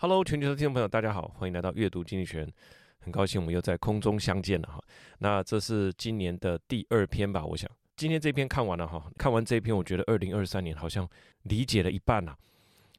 [0.00, 2.52] Hello，全球的听众朋友，大家好，欢迎来到阅读经济学人。
[3.00, 4.80] 很高兴我们又在空中相见了哈。
[5.18, 7.44] 那这是今年的第二篇吧？
[7.44, 11.08] 我想今天这篇看完了哈，看完这篇，我觉得二零二三年好像
[11.42, 12.38] 理解了一半了。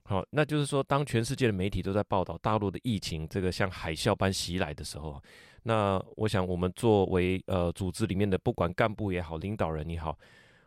[0.04, 5.23] 好，那就是说，当全世界的媒体都在报道大陆的疫情这个像海啸般袭来的时候，
[5.63, 10.20] 那我想我们作为呃组织里面的不管干部也好，领导人也好，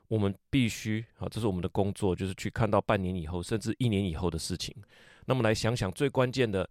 [0.09, 4.75] 我们必须啊，这是我们的工作，就是去看到半年以后，甚至一年以后的事情。
[5.27, 6.69] 那么来想想，最关键的，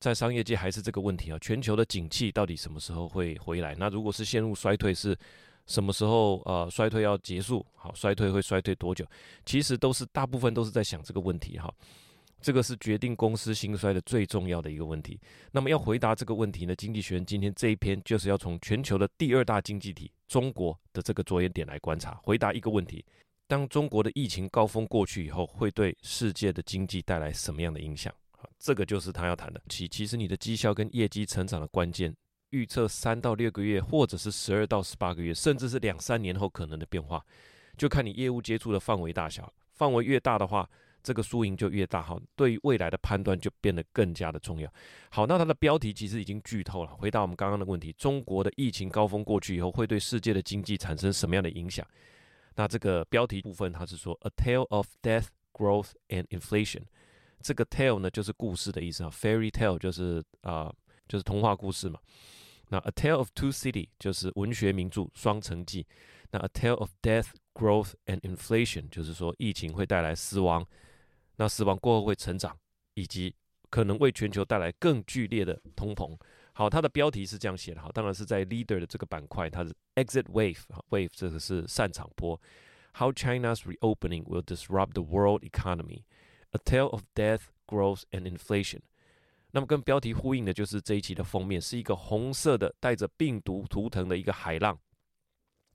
[0.00, 3.74] 在商业界还是这个问题啊：全球的景气到底什么时候会回来？
[3.78, 5.16] 那如果是陷入衰退，是
[5.66, 6.42] 什么时候？
[6.44, 7.64] 呃，衰退要结束？
[7.74, 9.06] 好，衰退会衰退多久？
[9.46, 11.72] 其实都是大部分都是在想这个问题哈。
[12.40, 15.18] 这个是决定公司兴衰的最重要的一个问题。
[15.50, 23.02] 那么要回答这个问题呢，经济学人今天这一篇就是要从全球的第二大经济体中国的这个着眼点来观察，回答一个问题。
[23.46, 28.12] 当中国的疫情高峰过去以后，会对世界的经济带来什么样的影响？
[28.30, 29.60] 好，这个就是他要谈的。
[29.68, 32.14] 其其实你的绩效跟业绩成长的关键，
[32.50, 37.24] 预测三到六个月，或者是十二到十八个月，甚至是两三年后可能的变化，
[37.76, 39.52] 就看你业务接触的范围大小。
[39.72, 40.68] 范围越大的话，
[41.02, 42.00] 这个输赢就越大。
[42.00, 44.72] 好，对于未来的判断就变得更加的重要。
[45.10, 46.96] 好，那它的标题其实已经剧透了。
[46.96, 51.86] 回答我们刚刚的问题：中国的疫情高峰过去以后，会对世界的经济产生什么样的影响？
[52.56, 56.82] 那这个标题部分，它是说 “A tale of death, growth and inflation”。
[57.40, 60.74] 这个 tale 呢，就是故事的意思啊，fairy tale 就是啊、呃，
[61.08, 61.98] 就是童话故事嘛。
[62.68, 65.82] 那 “A tale of two cities” 就是文学名著《双城记》。
[66.30, 70.66] 那 “A tale of death, growth and inflation” 就是说疫情会带来死亡，
[71.36, 72.56] 那死亡过后会成长，
[72.94, 73.34] 以及
[73.68, 76.16] 可能为全球带来更剧烈的通膨。
[76.56, 82.40] 好，它的标题是这样写的，好，当然是在 Leader 的这个板块，它是 Exit Wave，Wave 这个是散场波。
[82.96, 86.04] How China's reopening will disrupt the world economy,
[86.52, 88.82] a tale of death, growth and inflation。
[89.50, 94.78] 那么跟标题呼应的就是这一期的封面，是一个红色的带着病毒图腾的一个海浪，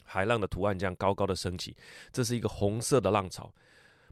[0.06, 1.76] 海浪的图案这样高高的升起，
[2.14, 3.54] 这是一个红色的浪潮。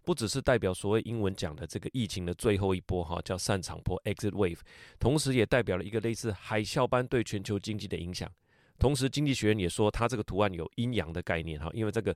[0.08, 4.60] 不只是代表所谓英文讲的这个疫情的最后一波哈，叫散场波 （exit wave），
[4.98, 8.32] 同时也代表了一个类似海啸般对全球经济的影响。
[8.80, 12.16] 同时，经济学院也说，它这个图案有阴阳的概念哈，因为这个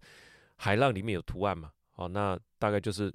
[0.55, 3.13] 海浪里面有图案嘛，哦，那大概就是。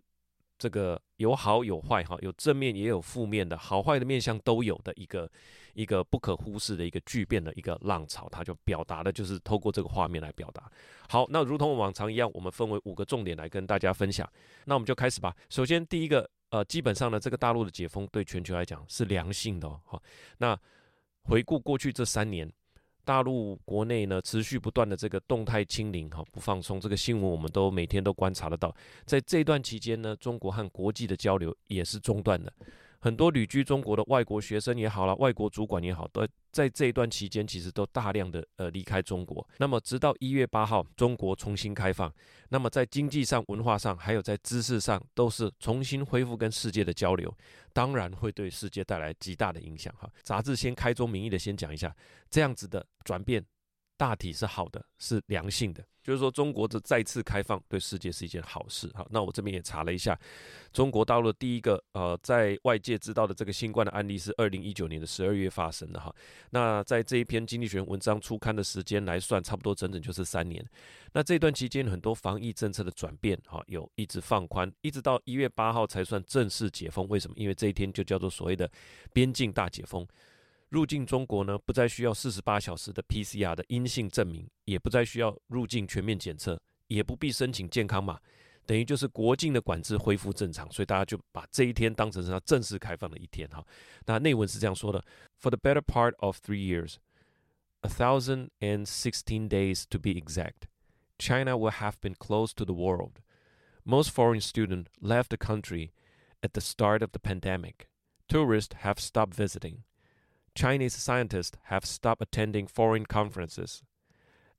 [0.58, 5.30] 这个有好有坏哈，有正面也有负面的，好坏的面相都有的一个
[5.74, 10.70] 一个不可忽视的一个巨变的一个浪潮，它就表达的就是透过这个画面来表达。
[11.08, 14.28] 好，那如同往常一样，我们分为五个重点来跟大家分享。
[14.64, 15.34] 那我们就开始吧。
[15.50, 20.02] 首先，第一个，呃，基本上呢，这个大陆的解封对全球来讲是良性的哦。
[20.38, 20.58] 那
[21.24, 22.50] 回顾过去这三年。
[23.06, 28.74] 大陆国内呢，持续不断的这个动态清零哈，不放松，这个新闻我们都每天都观察得到。
[29.04, 32.52] 在这段期间呢，中国和国际的交流也是中断的。
[33.06, 39.48] 很多旅居中国的外国学生也好了，外国主管也好，都在这一段期间其实都大量的呃离开中国。
[39.58, 42.12] 那么直到一月八号，中国重新开放，
[42.48, 47.32] 那么在经济上、文化上，还有在知识上，都是重新恢复跟世界的交流，
[47.72, 50.10] 当然会对世界带来极大的影响哈。
[50.24, 51.94] 杂志先开宗明义的先讲一下，
[52.28, 53.40] 这样子的转变
[53.96, 55.84] 大体是好的，是良性的。
[56.02, 58.88] 就是说，中国的再次开放对世界是一件好事。
[58.94, 60.16] 好，那我这边也查了一下，
[60.72, 66.14] 中国大陆的第一个呃，在外界知道的这个新冠的案例是二零一九年的十二月发生的哈。
[66.50, 70.64] 那在这一篇经济学文章初刊的时间来算，差不多整整就是三年。
[71.12, 77.08] 那这段期间很多防疫政策的转变哈，有一直放宽，一直到一月八号才算正式解封。
[77.08, 77.34] 为什么？
[77.36, 78.70] 因为这一天就叫做所谓的
[79.12, 80.06] 边境大解封。
[80.69, 88.19] 入境中国呢，不再需要四十八小时的 PCR 的阴性证明，也不再需要入境全面检测，也不必申请健康码，
[88.65, 93.61] 等于就是国境的管制恢复正常，所以大家就把这一天当成是它正式开放的一天哈。
[94.05, 95.03] 那内文是这样说的：
[95.41, 96.95] For the better part of three years,
[97.81, 100.67] a thousand and sixteen days to be exact,
[101.17, 103.21] China will have been closed to the world.
[103.83, 105.91] Most foreign students left the country
[106.41, 107.89] at the start of the pandemic.
[108.29, 109.83] Tourists have stopped visiting.
[110.55, 113.83] Chinese scientists have stopped attending foreign conferences.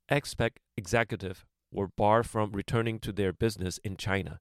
[0.09, 4.39] Expat executives were barred from returning to their business in China.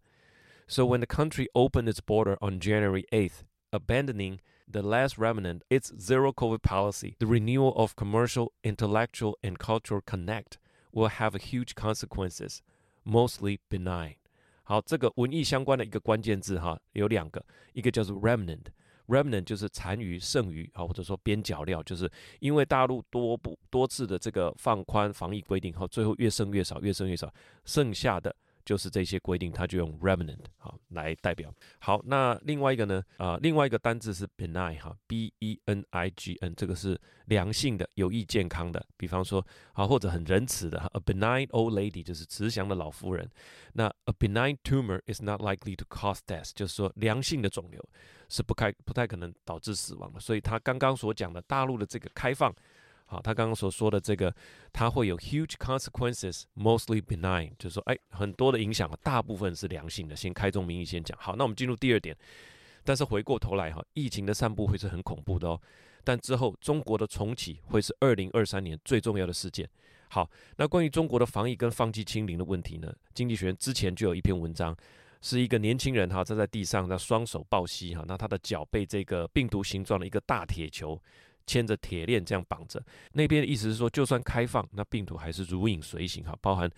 [0.67, 5.93] So when the country opened its border on January 8th, abandoning the last remnant its
[5.99, 10.59] zero COVID policy, the renewal of commercial, intellectual, and cultural connect
[10.93, 12.62] will have huge consequences,
[13.05, 14.17] mostly benign.
[14.65, 18.67] 好，这个文艺相关的一个关键字哈，有两个，一个叫做 remnant。
[19.07, 27.33] Remnant 就是残余、剩余啊，或者说边角料，就是因为大陆多不多次的这个放宽防疫规定后，最后越剩越少，越剩越少，
[27.65, 28.36] 剩下的
[28.68, 31.50] 就是这些规定，它就用 remnant 好来代表。
[31.80, 33.02] 好，那另外一个呢？
[33.16, 38.86] 啊、另外一个单字是 benign 哈，b e n i g n，这个是良性的、有益健康的。
[38.98, 43.31] 比方说，啊，或者很仁慈的，a benign old lady 就是慈祥的老妇人。
[43.72, 47.81] 那 a benign tumor is not likely to cause death，就是说良性的肿瘤
[48.28, 50.19] 是不开不太可能导致死亡的。
[50.19, 52.54] 所以他刚刚所讲的大陆的这个开放。
[53.09, 54.33] 好，他刚刚所说的这个，
[54.74, 60.15] 它会有 huge consequences，mostly benign，就是说，哎，很多的影响，大部分是良性的。
[60.15, 61.18] 先开宗明义先讲。
[61.18, 62.15] 好，那我们进入第二点。
[62.83, 65.59] 但是回过头来哈，疫情的散布会是很恐怖的哦。
[66.04, 69.69] 但之后中国的重启会是二零二三年最重要的事件。
[70.09, 72.94] 好，那关于中国的防疫跟放弃清零的问题呢？
[73.13, 74.75] 经济学人之前就有一篇文章，
[75.21, 81.01] 是一个年轻人哈站在地上，那双手抱膝哈，那他的脚被这个病毒形状的一个大铁球。
[81.48, 82.80] 牵着铁链这样绑着，
[83.14, 86.70] 那边的意思是说，就算开放，那病毒还是如影随形哈，包含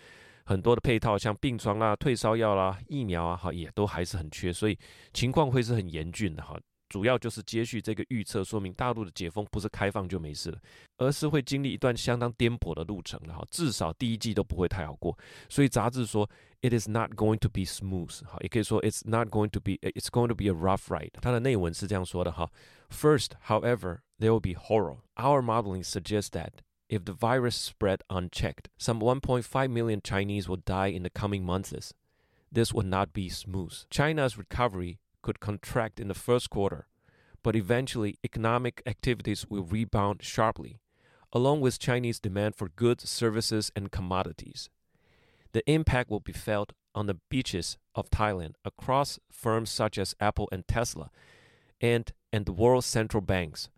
[0.46, 4.78] 很多的配套，像病床啦、退烧药啦、疫苗啊，哈，也都还是很缺，所以
[5.12, 6.58] 情况会是很严峻的哈。
[6.89, 10.59] 主要就是接续这个预测，说明大陆的解封不是开放就没事了，
[10.99, 15.19] 而是会经历一段相当颠簸的路程的哈，至少第一季都不会太好过。
[15.49, 16.29] 所以杂志说，
[16.61, 20.53] It is not going to be smooth，哈，也可以说 It's not going to be，It's going to be a
[20.53, 21.13] rough ride。
[21.21, 22.51] 它的内文是这样说的哈，
[22.91, 24.99] First, however。There will be horror.
[25.17, 30.87] Our modeling suggests that if the virus spread unchecked, some 1.5 million Chinese will die
[30.97, 31.93] in the coming months.
[32.53, 33.75] This would not be smooth.
[33.91, 36.87] China's recovery could contract in the first quarter,
[37.43, 40.81] but eventually economic activities will rebound sharply,
[41.33, 44.71] along with Chinese demand for goods, services, and commodities.
[45.53, 50.49] The impact will be felt on the beaches of Thailand across firms such as Apple
[50.53, 51.11] and Tesla,
[51.81, 53.69] and, and the world's central banks.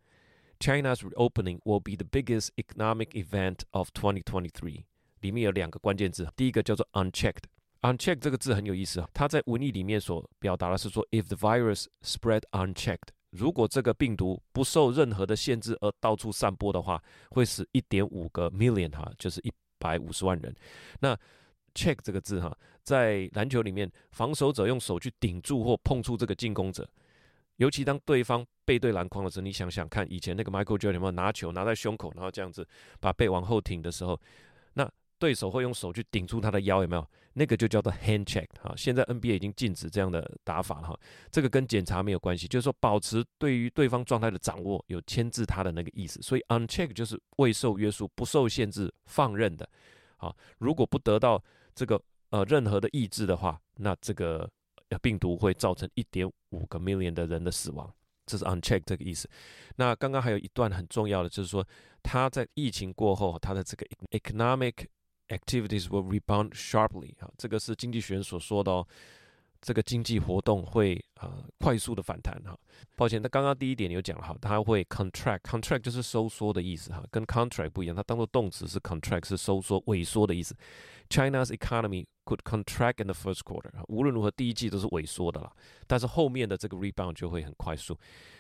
[0.59, 4.85] China's reopening will be the biggest economic event of 2023。
[5.21, 7.45] 里面有两个关键字，第一个叫做 unchecked。
[7.82, 17.02] unchecked 这个字很有意思啊，它在文意里面所表达的是说，if the virus spread unchecked，如果这个病毒不受任何的限制而到处散播的话，
[17.32, 20.54] 会死一点五个 million 哈，就是一百五十万人。
[21.00, 21.18] 那
[21.74, 26.88] check 这个字哈，在篮球里面，防守者用手去顶住或碰触这个进攻者。
[27.58, 32.68] 尤其当对方背对篮筐的时候，你想想看，以前那个 Michael Jordan 有没有拿球拿在胸口，然后这样子
[33.00, 34.20] 把背往后挺的时候，
[35.22, 37.08] 对手会用手去顶住他的腰，有没有？
[37.34, 38.74] 那个就叫做 hand check 哈。
[38.76, 41.00] 现在 NBA 已经禁止这样的打法了哈。
[41.30, 46.20] 这个跟检查没有关系，就是说保持对于对方状态的掌握，有牵制他的那个意思。
[46.24, 49.70] 所以 uncheck 就是未受约束、不受限制、放任的。
[50.18, 51.42] 好，如果不得到
[51.76, 52.02] 这个
[52.32, 54.50] 呃任何的抑制的话，那这个。
[55.02, 57.90] 病毒会造成一点五个 million 的人的死亡，
[58.26, 59.26] 这是 uncheck 这个意思。
[59.78, 61.66] 那刚刚还有一段很重要的，就是说
[62.04, 64.74] 他在疫情过后，他的这个 economic
[65.32, 68.88] activities will rebound sharply 啊，这个是经济学人所说的哦。
[69.64, 72.58] 这个经济活动会呃快速的反弹哈，
[72.96, 80.56] 抱歉，那刚刚第一点有讲哈，它会 contract，contract 就是收缩的意思哈，跟 contract 不一样，它当做动词是 contract 是收缩萎缩的意思。
[81.10, 85.54] China's economy could contract in the first quarter，无论如何第一季都是萎缩的啦，
[85.86, 87.96] 但是后面的这个 rebound 就会很快速。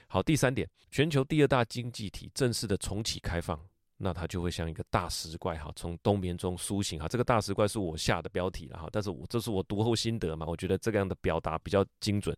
[0.08, 3.60] 好，第三点，全球第二大经济体正式的重启开放。
[4.02, 7.08] 那它就会像一个大石怪哈，从冬眠中苏醒哈。
[7.08, 12.36] 这个大石怪是我下的标题了哈，但是我这是我读后心得嘛，我觉得这个样的表达比较精准。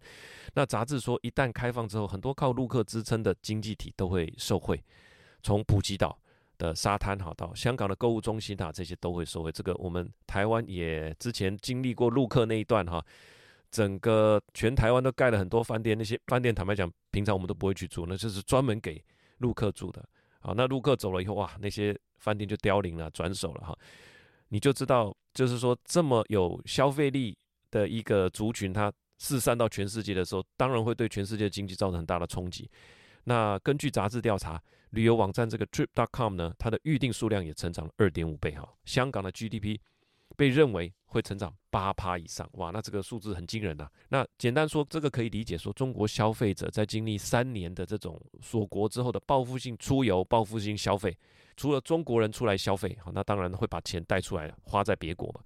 [0.54, 4.84] 那杂志说，一旦开放之后，很多靠陆客支撑的经济体都会受惠，
[5.42, 6.20] 从普吉岛
[6.58, 9.52] 的沙滩哈到香港的购物中心啊，这些都会受惠。
[9.52, 13.04] 这个我们台湾也之前经历过陆客那一段哈，
[13.72, 19.04] 整个全台湾都盖了很多饭店，那些饭店坦白讲，平常我们都不会去住，那就是专门给
[19.38, 20.04] 陆客住的。
[20.44, 23.78] 好，那陆客走了以后，哇，那些饭店就凋零了，转手了哈。
[24.50, 27.36] 你就知道，就是说这么有消费力
[27.72, 32.70] 的一个族群，它四散到全世界的时候，当然会对全世界经济造成很大的冲击。
[33.24, 38.68] 那根据杂志调查，旅游网站这个 Trip.com 呢，它的预订数量也成长了二点五倍哈。
[38.84, 39.80] 香港的 GDP
[40.36, 43.92] 被认为会成长八趴以上，哇，那这个数字很惊人呐、啊。
[44.10, 51.16] 那简单说，这个可以理解说，中国消费者在经历三年的这种锁国之后的报复性出游、报复性消费，
[51.56, 55.42] 除了中国人出来消费，好，那当然会把钱带出来花在别国嘛。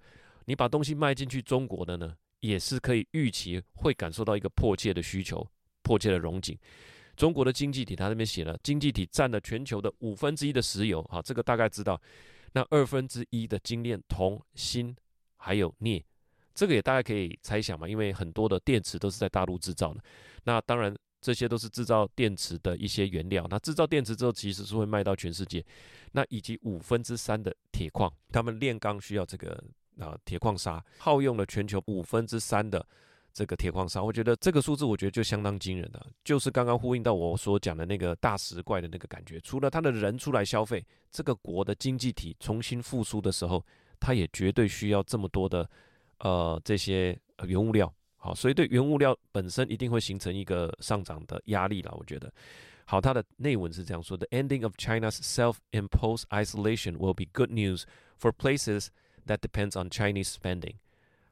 [0.46, 5.46] 你把东西卖进去中国的呢，也是可以预期会感受到一个迫切的需求、
[5.82, 6.58] 迫切的融景。
[7.14, 12.00] 中国的经济体，他那边写了，经济体占了全球的五分之一的石油，好，这个大概知道。
[12.52, 14.94] 那二分之一的精炼铜、锌
[15.36, 16.04] 还有镍，
[16.54, 20.00] 这个也大家可以猜想嘛，因为很多的电池都是在大陆制造的。
[20.44, 23.46] 那当然这些都是制造电池的一些原料。
[23.50, 25.64] 那制造电池之后，其实是会卖到全世界。
[26.12, 29.62] 那以及五分之三的铁矿，他们炼钢需要这个
[29.98, 32.84] 啊铁矿砂，耗用了全球五分之三的
[33.38, 34.02] 这个铁矿砂。
[34.02, 39.38] 我觉得这个数字，我觉得就相当惊人了，就是刚刚呼应到我所讲的那个大食怪的那个感觉。
[39.42, 43.64] 除了他的人出来消费，这个国的经济体重新复苏的时候，
[44.00, 45.70] 他也绝对需要这么多的
[46.18, 47.16] 呃这些
[47.46, 47.94] 原物料。
[48.16, 51.94] 好，所以对原物料本身一定会形成一个上涨的压力了。
[51.96, 52.32] 我觉得，
[52.84, 57.84] 好，它的内文是这样说的：The ending of China's self-imposed isolation will be good news
[58.20, 58.88] for places
[59.26, 60.74] that depends on Chinese spending.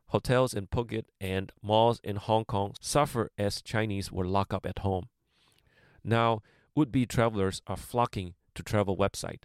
[0.09, 4.81] Hotels in Phuket and malls in Hong Kong suffer as Chinese were locked up at
[4.81, 5.09] home.
[6.05, 6.43] Now,
[6.75, 9.45] would-be travelers are flocking to travel website.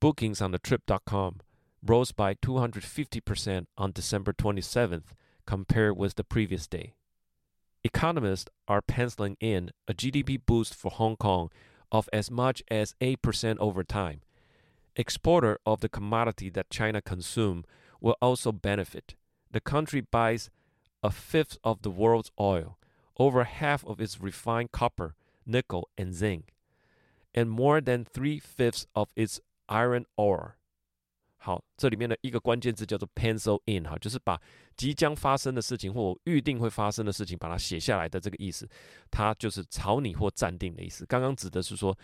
[0.00, 1.40] Bookings on the trip.com
[1.84, 5.12] rose by 250% on December 27th
[5.46, 6.94] compared with the previous day.
[7.82, 11.50] Economists are penciling in a GDP boost for Hong Kong
[11.90, 14.20] of as much as 8% over time.
[14.96, 17.64] Exporter of the commodity that China consume
[18.00, 19.14] will also benefit
[19.51, 20.47] The country buys
[21.01, 22.77] a fifth of the world's oil,
[23.17, 25.13] over half of its refined copper,
[25.45, 26.53] nickel, and zinc,
[27.33, 30.53] and more than three fifths of its iron ore.
[31.37, 34.41] 好，这里面的一个关键字叫做 pencil in，哈，就是把
[34.77, 38.65] 即将发生的事情或预定会发生的事情把它写下来的这个意思，
[39.11, 41.05] 它就是草拟或暂定的意思。
[41.05, 41.97] 刚刚指的是说，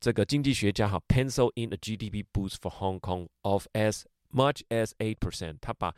[0.00, 5.94] 这个经济学家哈 pencil in a GDP boost for Hong Kong of as much as eight percent，他把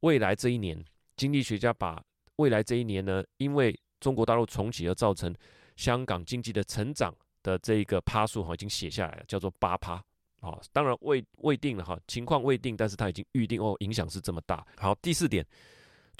[0.00, 0.82] 未来这一年，
[1.16, 2.02] 经济学家把
[2.36, 5.34] 未来这一年呢，因为中国大陆重启而造成
[5.76, 10.02] 香港经济的成长的这个趴数哈，已经写下来了，叫做八趴。
[10.40, 14.66] 好，当然未未定了哈，情况未定，但是它已经预定哦，影响是这么大。
[14.78, 15.46] 好，第四点，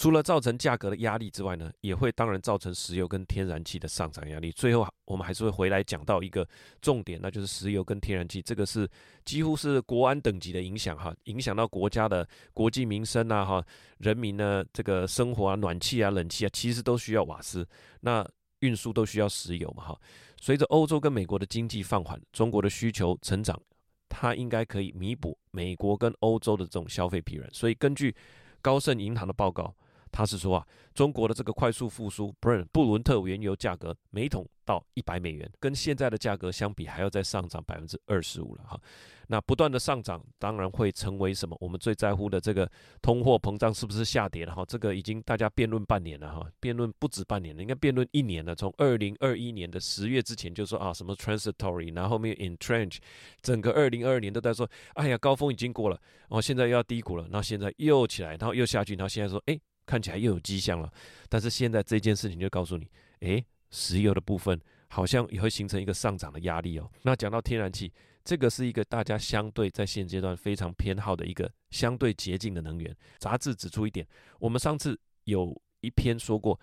[0.00, 4.50] 除了造成价格的压力之外呢，也会当然造成石油跟天然气的上涨压力。
[4.52, 6.48] 最后我们还是会回来讲到一个
[6.80, 8.88] 重点，那就是石油跟天然气，这个是
[9.26, 13.62] 几乎是国安等级的影响哈，影响到国家的国计民生啊哈，
[13.98, 17.68] 人民呢这个生活啊，暖气啊、冷气啊，其实都需要瓦斯，
[18.00, 18.26] 那
[18.60, 20.00] 运输都需要石油嘛哈。
[20.40, 23.60] 随着欧洲跟美国的经济放缓，中国的需求成长。
[24.08, 28.16] 它应该可以弥补美国跟欧洲的这种消费疲软，所以根据
[28.62, 29.74] 高盛银行的报告。
[30.10, 32.34] 他是说啊，中国的这个快速复苏，
[32.72, 38.80] 布伦特原油价格每桶到一百美元，跟现在的价格相比，还要再上涨百分之二十五了哈。
[39.28, 41.56] 那不断的上涨，当然会成为什么？
[41.60, 42.68] 我们最在乎的这个
[43.00, 44.64] 通货膨胀是不是下跌了哈？
[44.66, 48.52] 这个已经大家辩论半年了哈，辩论不止半年了，应该辩论一年了。
[48.56, 52.98] 从二零二一年的十月之前就说啊，什么 transitory，然后后面 entrench，
[53.40, 59.58] 整个二零二二年都在说，哎呀，高峰已经过了，哦，现在又要低谷了，然后现在又起来，然后又下去，然后现在说，哎。
[59.90, 60.88] 看起来又有迹象了，
[61.28, 62.88] 但是现在这件事情就告诉你，
[63.22, 64.56] 诶，石油的部分
[64.86, 66.88] 好像也会形成一个上涨的压力哦。
[67.02, 67.92] 那讲到天然气，
[68.24, 72.96] 这个是一个大家相对在现阶段非常偏好的一个相对洁净的能源。
[73.18, 74.06] 杂志指出一点，
[74.38, 76.56] 我们上次有一篇说过，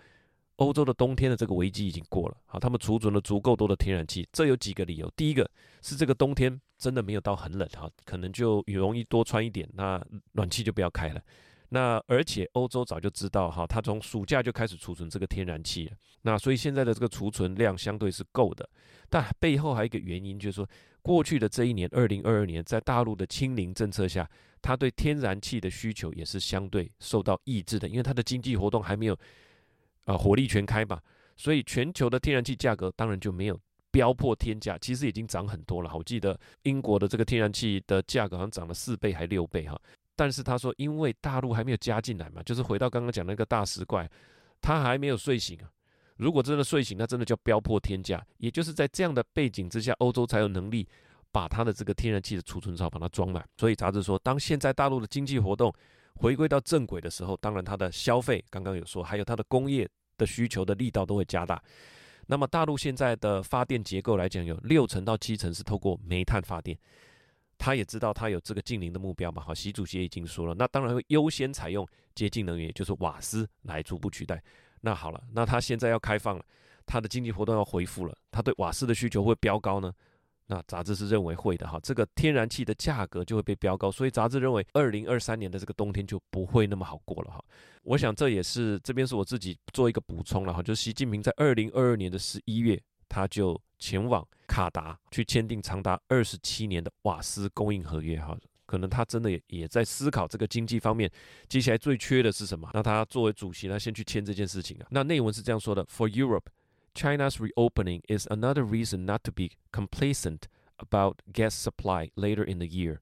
[0.56, 4.26] 欧洲的冬天的这个危机已经过了，好，他们储存了足够多的天然气。
[4.32, 5.46] 这有几个理由，第一个
[5.82, 11.22] 是这个冬天真的没有到很冷哈，可能就容易多穿一点，那暖气就不要开了。
[11.70, 15.92] 那而且欧洲早就知道哈，它从暑假就开始储存这个天然气了。
[16.22, 18.68] 那所以现在的这个储存量相对是够的，
[19.08, 20.68] 但背后还有一个原因，就是说
[21.02, 24.28] 过去的这一年，二零二二年，在大陆的清零政策下，
[24.62, 29.18] 它对天然气的需求也是相对受到抑制的，因为它的经济活动还没有
[30.04, 31.00] 啊火力全开嘛，
[31.36, 33.60] 所以全球的天然气价格当然就没有
[33.90, 35.94] 飙破天价，其实已经涨很多了。
[35.94, 39.80] 我记得英国的这个天然气的价格好像涨了四倍还六倍哈。
[40.18, 44.10] 但是他说，因为大陆还没有加进来嘛，就是回到刚刚讲那个大食怪，
[44.60, 45.70] 他还没有睡醒啊。
[46.16, 48.20] 如果真的睡醒，那真的叫飙破天价。
[48.38, 50.88] 也就是在这样的背景之下，欧洲才有能力
[51.30, 53.48] 把它的这个天然气的储存槽把它装满。
[53.56, 55.72] 所以杂志说，当现在大陆的经济活动
[56.16, 61.62] 回归到正轨的时候，当然它的消费刚刚有说，还有它的工业的需求的力道都会加大。
[62.26, 66.76] 那么大陆现在的发电结构来讲，有六成到七成是透过煤炭发电。
[67.58, 69.42] 他也知道他有这个净零的目标嘛？
[69.42, 74.42] 好，习主席已经说了，那当然会优先采用洁净能源，也就是瓦斯来逐步取代。
[74.80, 76.44] 那好了，那他现在要开放了，
[76.86, 79.92] 他的经济活动要恢复了，他对瓦斯的需求会飙高呢？
[80.50, 87.44] 那杂志是认为会的哈，这个天然气的价格就会被飙高，所以杂志认为二零二三年的这个冬天就不会那么好过了哈。
[87.82, 94.27] 我想这也是这边是我自己做一个补充了哈，就是习近平在二零二二年的十一月他就前往。
[94.45, 101.09] 卡达去签订长达二十七年的瓦斯供应合约，哈，可能他真的也也在思考这个经济方面，
[101.47, 102.69] 接下来最缺的是什么？
[102.73, 104.85] 那他作为主席，他先去签这件事情啊。
[104.91, 106.47] 那内文是这样说的：For Europe,
[106.93, 110.41] China's reopening is another reason not to be complacent
[110.77, 112.99] about gas supply later in the year.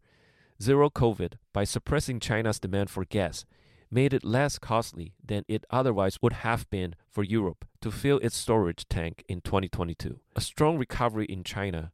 [0.62, 3.42] Zero COVID by suppressing China's demand for gas
[3.91, 8.37] made it less costly than it otherwise would have been for Europe to fill its
[8.37, 10.21] storage tank in 2022.
[10.35, 11.93] A strong recovery in China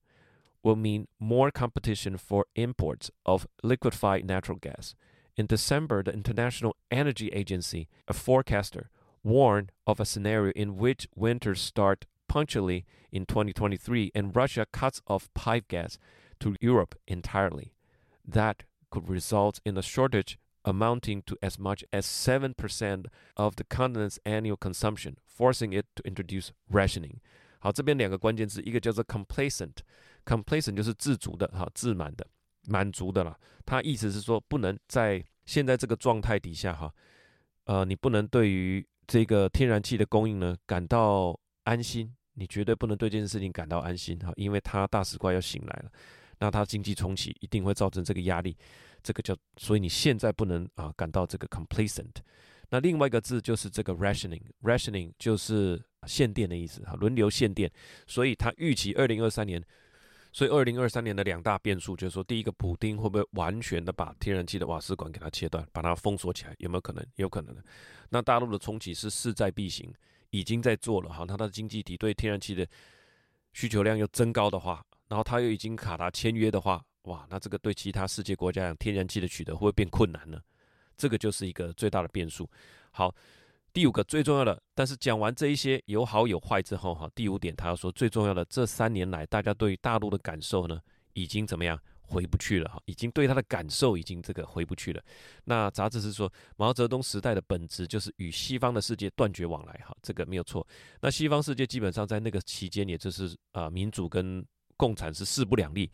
[0.62, 4.94] will mean more competition for imports of liquefied natural gas.
[5.36, 8.90] In December, the International Energy Agency, a forecaster,
[9.24, 15.32] warned of a scenario in which winters start punctually in 2023 and Russia cuts off
[15.34, 15.98] pipe gas
[16.40, 17.74] to Europe entirely.
[18.26, 24.18] That could result in a shortage amounting to as much as 7% of the continent's
[24.24, 27.16] annual consumption, forcing it to introduce rationing.
[27.58, 32.26] 好，这边两个关键字，一个叫做 complacent，complacent 就是自足的，哈，自满的，
[32.66, 33.38] 满足的啦。
[33.64, 36.92] 它意思是说，不能在现在这个状态底下，哈，
[37.64, 45.92] 呃，你不能对于这个天然气的供应呢感到安心，你绝对不能对这件事情感到安心，哈，因为它大使怪要醒来了，
[46.42, 48.56] 那它经济重启一定会造成这个压力，
[49.02, 52.16] 这个叫，所以你现在不能啊感到这个 complacent。
[52.68, 55.80] 那另外一个字就是这个 rationing，rationing 就是。
[56.08, 57.70] 限电的意思哈，轮流限电，
[58.08, 59.62] 所以他预期二零二三年，
[60.32, 67.06] 所以二零二三年的两大变数就是说，第一个，普丁会不会完全的把天然气的瓦斯管给它切断，把它封锁起来，有没有可能？
[67.14, 67.62] 有可能的。
[68.08, 69.94] 那大陆的重启是势在必行，
[70.30, 72.66] 已经在做了哈，它的经济体对天然气的
[73.52, 80.40] 需求量又增高的话，然后他又已经卡达签约的话，哇，那这个对其他世界国家，天然气的取得会不会变困难呢？
[80.96, 82.48] 这个就是一个最大的变数。
[82.90, 83.14] 好。
[83.74, 90.78] 第五个最重要的，但是讲完这一些有好有坏之后，哈，第五点他要说最重要的，这三年来大家对于大陆的感受呢，
[91.14, 95.02] 已经怎么样回不去了哈，已经对他的感受已经这个回不去了。
[95.44, 100.66] 那杂志是说毛泽东时代的本质就是与西方的世界断绝往来，哈，这个没有错。
[101.00, 104.44] 那西方世界基本上在那个期间，也就是啊民主跟
[104.82, 105.88] 共产是势不两立。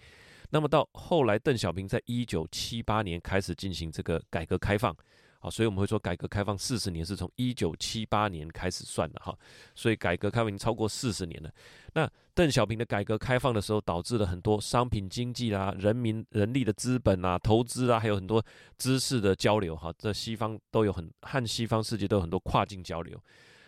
[0.49, 4.97] 那么到后来，邓小平在一九七八年开始进行这个改革开放。
[5.40, 9.37] 好，所以我们会说，改革开放四十年是从一九七八年开始算的哈，
[9.75, 11.52] 所以改革开放已经超过四十年了。
[11.92, 18.43] 那邓小平的改革开放的时候，导致了很多商品经济啦、人民人力的资本啊、投资啊，还有很多
[18.78, 23.23] 知识的交流哈，这西方都有很和西方世界都有很多跨境交流。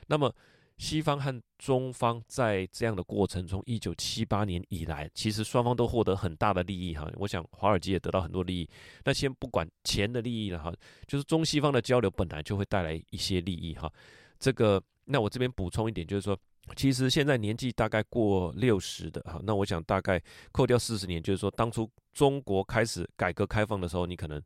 [0.07, 0.35] 那么。
[0.81, 7.07] 西方和中方在这样的过程中，一九七八年以来，其实双方都获得很大的利益哈。
[7.17, 8.67] 我想华尔街也得到很多利益。
[9.05, 10.73] 那先不管钱的利益了哈，
[11.07, 13.93] 就是中西方的交流本来就会带来一些利益哈。
[14.39, 16.35] 这个，那我这边补充一点，就是说，
[16.75, 20.19] 其实现在年纪大概过六十的哈，那我想大概
[20.51, 24.43] 扣掉四十年，就是说当初中国开始改革开放的时候，你可能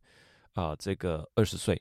[0.55, 1.81] 啊、这个二十岁，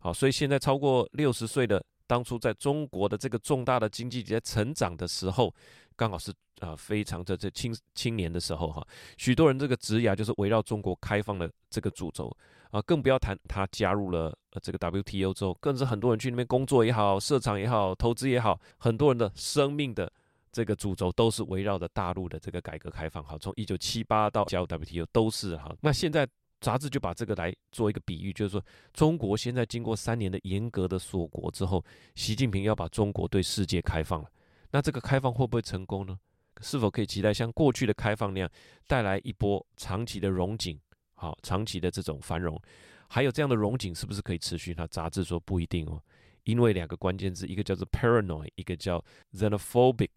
[0.00, 1.82] 好，所以现在超过六十岁的。
[2.06, 5.54] 当初在中国的这个重大的经济在成长的时候，
[5.94, 12.34] 刚好是啊非常的这青青年的时候哈，许多人这个职涯就是围绕中国开放的这个主轴
[12.70, 20.12] 啊，更不要谈他加入了这个 WTO 之后，更是很多人去那边工作也好，设厂也好，投资也好，很多人的生命的
[20.52, 26.26] 这个主轴都是围绕着大陆的这个改革开放哈，从一九七八到加入 WTO 都是哈，那现在。
[26.60, 34.30] 杂志就把这个来做一个比喻，就是说，中国现在经过三年的严格的锁国之后，习近平要把中国对世界开放了。
[34.70, 36.18] 那这个开放会不会成功呢？
[36.62, 38.50] 是否可以期待像过去的开放那样，
[38.86, 40.80] 带来一波长期的荣景？
[41.14, 42.60] 好，长期的这种繁荣，
[43.08, 44.74] 还有这样的荣景是不是可以持续？
[44.76, 46.02] 那杂志说不一定哦，
[46.44, 49.02] 因为两个关键字，一个叫做 paranoid，一个叫
[49.34, 50.10] xenophobic，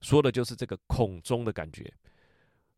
[0.00, 1.92] 说的就是这个恐中的感觉。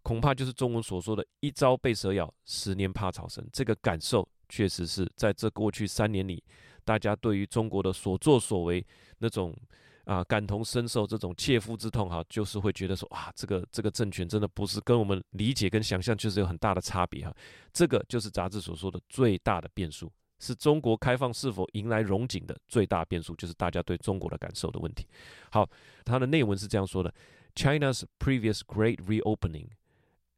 [0.09, 3.47] 恐怕就是中文所说的“一朝被蛇咬，十年怕草绳”。
[3.53, 6.43] 这个感受确实是在这过去三年里，
[6.83, 8.83] 大家对于中国的所作所为
[9.19, 9.55] 那种
[10.05, 17.37] 啊感同身受，这种切肤之痛哈，就是会觉得说啊，这个这个政权真的不是跟我们理解跟想象确实有很大的差别哈。
[17.75, 25.07] 这个就是杂志所说的最大的变数，是中国开放是否迎来荣景的最大变数，就是大家对中国的感受的问题。
[25.51, 25.69] 好，
[26.03, 27.15] 它的内文是这样说的
[27.55, 29.67] ：China's previous great reopening。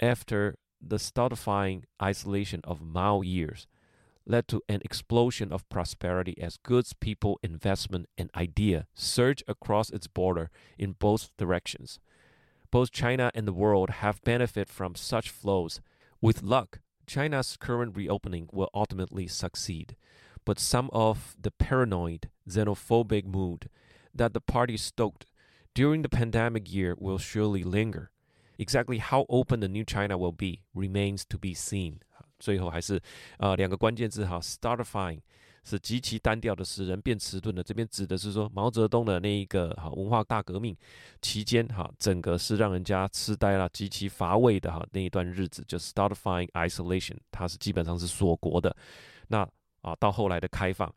[0.01, 3.67] After the stultifying isolation of Mao years
[4.27, 10.07] led to an explosion of prosperity as goods, people, investment, and idea surge across its
[10.07, 11.99] border in both directions.
[12.71, 15.81] Both China and the world have benefited from such flows.
[16.21, 19.97] With luck, China's current reopening will ultimately succeed.
[20.45, 23.69] But some of the paranoid, xenophobic mood
[24.15, 25.27] that the party stoked
[25.75, 28.11] during the pandemic year will surely linger.
[28.63, 31.95] Exactly how open the new China will be remains to be seen。
[32.39, 33.01] 最后还是、
[33.39, 35.19] 呃、两个关键字哈，startifying
[35.65, 37.63] 是极其单调的，使人变迟钝的。
[37.63, 40.77] 这边指的是说毛泽东的那一个哈文化大革命
[41.23, 48.77] 期间哈，整个是让人家痴呆了，极其乏味的哈那一段日子，就 startifying isolation，它是基本上是锁国的。
[49.29, 49.49] 那
[49.81, 50.95] 啊到后来的开放，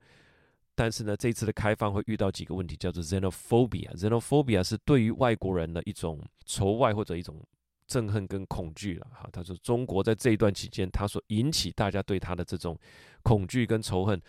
[0.76, 3.90] 但是呢这次的开放会遇到几个问题，叫做 xenophobia。
[3.96, 7.42] xenophobia 是对于外国人的一种仇外或者一种。
[7.88, 12.78] 憎恨跟恐惧了哈，他说中国在这一段期间，他所引起大家对他的这种
[13.22, 14.22] 恐惧跟仇恨，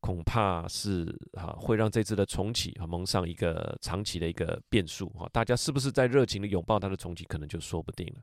[0.00, 8.22] 恐怕是哈会让这次的重启哈蒙上一个长期的一个变数哈，大家是不是在热情的拥抱他的重启，可能就说不定了。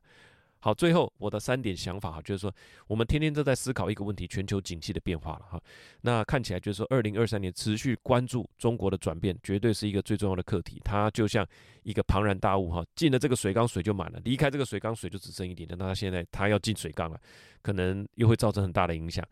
[0.60, 2.52] 好，最后我的三点想法哈，就是说
[2.88, 5.60] 我们天天都在思考一个问题：全球景气的变化了哈。
[6.00, 10.80] 那看起来就是说，二零二三年持续关注中国的转变，绝对是一个最重要的课题。
[10.84, 11.46] 它就像
[11.84, 15.78] 一个庞然大物哈，进了这个水缸水就满了，离开这个水缸水就只剩一点点。
[15.78, 17.20] 那它现在它要进水缸了，
[17.62, 19.24] 可能又会造成很大的影响。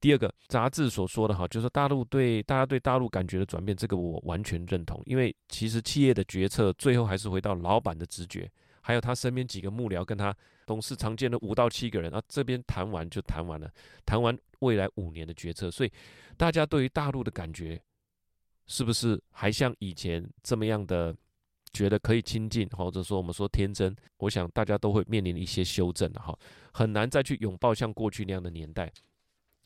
[0.00, 8.48] 第二个杂志所说的哈，就是大陆对大家对大陆感觉的转变，这个我完全认同，因为其实企业的决策最后还是回到老板的直觉。
[8.80, 10.34] 还有他身边几个幕僚跟他
[10.68, 13.72] 董事常见的五到七个人啊，这边谈完就谈完了，
[14.04, 15.90] 谈完未来五年的决策，所以
[16.36, 17.80] 大家对于大陆的感觉
[18.66, 21.16] 是不是还像以前这么样的
[21.72, 23.96] 觉得可以亲近，或者说我们说天真？
[24.18, 26.38] 我想大家都会面临一些修正的哈，
[26.72, 28.92] 很难再去拥抱像过去那样的年代。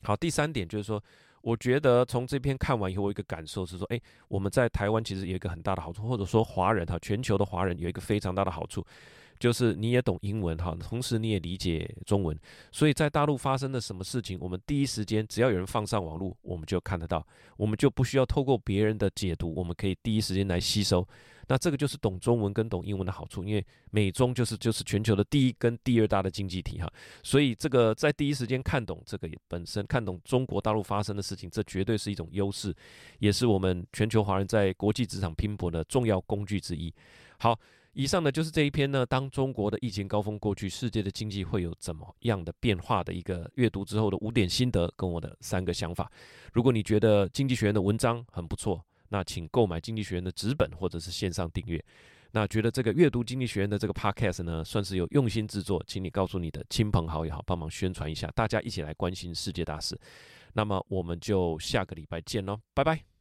[0.03, 1.03] 好，第三点就是说。
[1.43, 8.85] 我觉得从这篇看完以后，我一个感受是说，诶，我们在台湾其实有一个很大的好处，或者说华人哈，全球的华人有一个非常大的好处，
[9.39, 12.39] 就是你也懂英文哈，同时你也理解中文，
[12.71, 17.27] 所以在大陆发生的什么事情，我们第一时间只要有人放上网络，我们就看得到，
[17.57, 21.07] 我们就不需要透过别人的解读，我们可以第一时间来吸收。
[21.49, 26.91] 那这个就是懂中文跟懂英文的好处，因为美中就是就是全球的第一跟第二大的经济体哈，
[27.23, 32.75] 所以这个在第一时间看懂这个本身看懂中国大陆发生的事情，这绝对是一种优势，
[33.19, 36.93] 也是我们全球华人在国际职场拼搏的重要工具之一。
[37.39, 37.59] 好，
[37.93, 46.11] 以上呢就是这一篇呢，当中国的疫情高峰过去，世界的经济会有怎么样的变化的一个阅读之后的五点心得跟我的三个想法。
[46.53, 48.83] 如果你觉得经济学人的文章很不错。
[49.13, 51.85] 那请购买经济学院的纸本或者是线上订阅。
[52.33, 59.97] 那觉得这个阅读经济学院的这个 podcast 呢，算是有用心制作，请你告诉你的亲朋好友好，帮忙宣传一下，大家一起来关心世界大事。
[60.55, 63.12] 那么我们就下个礼拜见喽，拜拜。